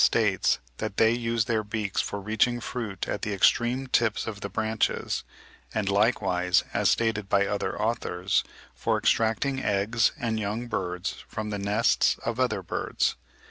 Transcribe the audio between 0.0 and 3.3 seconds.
341) states that they use their beaks for reaching fruit at